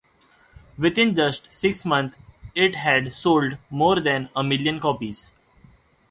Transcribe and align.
Within 0.79 1.13
just 1.13 1.51
six 1.53 1.85
months, 1.85 2.17
it 2.55 2.73
had 2.73 3.13
sold 3.13 3.59
more 3.69 3.99
than 3.99 4.29
a 4.35 4.41
million 4.43 4.79
copies. 4.79 5.31